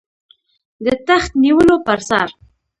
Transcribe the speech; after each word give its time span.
د 0.85 0.87
تخت 1.07 1.31
نیولو 1.43 1.75
پر 1.85 1.99
سر. 2.09 2.27